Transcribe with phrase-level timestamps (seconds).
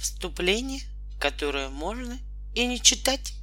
[0.00, 0.80] Вступление,
[1.18, 2.18] которое можно
[2.54, 3.34] и не читать.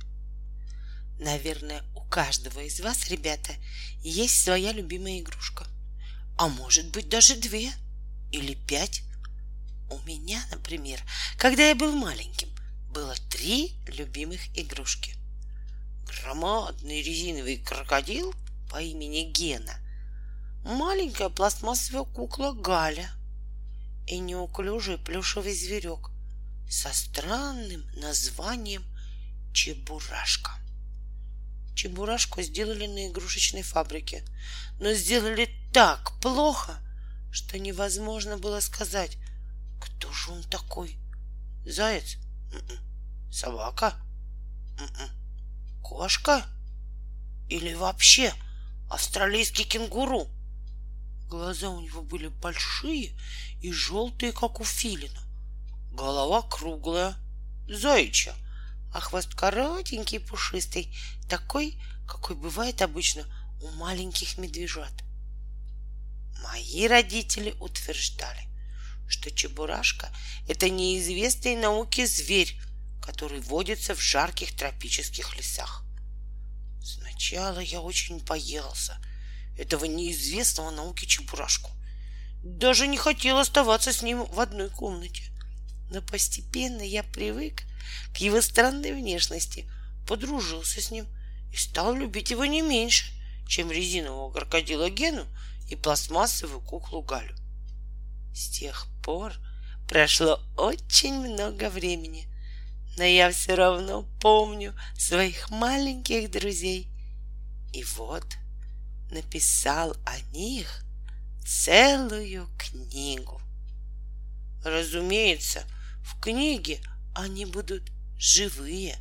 [1.19, 3.53] Наверное, у каждого из вас, ребята,
[4.01, 5.67] есть своя любимая игрушка.
[6.35, 7.71] А может быть даже две
[8.31, 9.03] или пять.
[9.91, 10.99] У меня, например,
[11.37, 12.49] когда я был маленьким,
[12.89, 15.13] было три любимых игрушки.
[16.07, 18.33] Громадный резиновый крокодил
[18.71, 19.77] по имени Гена,
[20.63, 23.11] маленькая пластмассовая кукла Галя
[24.07, 26.09] и неуклюжий плюшевый зверек
[26.69, 28.83] со странным названием
[29.53, 30.51] Чебурашка.
[31.75, 34.25] Чебурашку сделали на игрушечной фабрике,
[34.79, 36.79] но сделали так плохо,
[37.31, 39.17] что невозможно было сказать,
[39.79, 40.97] кто же он такой.
[41.65, 42.17] Заяц?
[42.51, 43.31] М-м.
[43.31, 43.93] Собака?
[44.79, 45.81] М-м.
[45.83, 46.45] Кошка?
[47.49, 48.33] Или вообще
[48.89, 50.27] австралийский кенгуру?
[51.27, 53.17] Глаза у него были большие
[53.61, 55.26] и желтые, как у филина.
[55.97, 57.15] Голова круглая,
[57.67, 58.35] заячья,
[58.93, 60.95] а хвост коротенький пушистый,
[61.27, 63.25] такой, какой бывает обычно
[63.63, 64.93] у маленьких медвежат.
[66.43, 68.47] Мои родители утверждали,
[69.07, 70.11] что чебурашка—
[70.47, 72.55] это неизвестный науке зверь,
[73.01, 75.83] который водится в жарких тропических лесах.
[76.79, 79.03] Сначала я очень боялся
[79.57, 81.71] этого неизвестного науке чебурашку.
[82.43, 85.31] Даже не хотел оставаться с ним в одной комнате.
[85.89, 87.63] Но постепенно я привык
[88.13, 89.69] к его странной внешности,
[90.07, 91.07] подружился с ним
[91.51, 93.05] и стал любить его не меньше,
[93.47, 95.25] чем резинового крокодила Гену
[95.69, 97.35] и пластмассовую куклу Галю.
[98.33, 99.33] С тех пор
[99.87, 102.27] прошло очень много времени,
[102.97, 106.89] но я все равно помню своих маленьких друзей.
[107.73, 108.25] И вот
[109.11, 110.83] написал о них
[111.45, 113.41] целую книгу.
[114.63, 115.63] Разумеется,
[116.07, 116.79] в книге
[117.13, 118.97] они будут живые,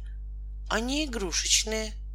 [0.68, 1.94] а не игрушечные—